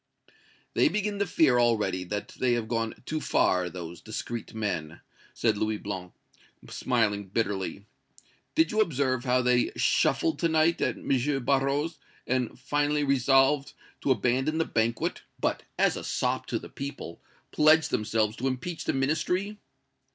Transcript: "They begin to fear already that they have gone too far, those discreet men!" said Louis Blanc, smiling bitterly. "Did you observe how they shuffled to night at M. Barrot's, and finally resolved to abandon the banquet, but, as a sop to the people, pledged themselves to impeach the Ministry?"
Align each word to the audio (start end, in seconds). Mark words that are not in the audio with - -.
"They 0.73 0.87
begin 0.89 1.19
to 1.19 1.27
fear 1.27 1.59
already 1.59 2.03
that 2.05 2.29
they 2.29 2.53
have 2.53 2.67
gone 2.67 2.95
too 3.05 3.21
far, 3.21 3.69
those 3.69 4.01
discreet 4.01 4.51
men!" 4.55 4.99
said 5.35 5.59
Louis 5.59 5.77
Blanc, 5.77 6.11
smiling 6.71 7.27
bitterly. 7.27 7.85
"Did 8.55 8.71
you 8.71 8.81
observe 8.81 9.25
how 9.25 9.43
they 9.43 9.71
shuffled 9.75 10.39
to 10.39 10.49
night 10.49 10.81
at 10.81 10.97
M. 10.97 11.45
Barrot's, 11.45 11.99
and 12.25 12.57
finally 12.59 13.03
resolved 13.03 13.73
to 14.01 14.09
abandon 14.09 14.57
the 14.57 14.65
banquet, 14.65 15.21
but, 15.39 15.61
as 15.77 15.95
a 15.95 16.03
sop 16.03 16.47
to 16.47 16.57
the 16.57 16.67
people, 16.67 17.21
pledged 17.51 17.91
themselves 17.91 18.35
to 18.37 18.47
impeach 18.47 18.85
the 18.85 18.93
Ministry?" 18.93 19.59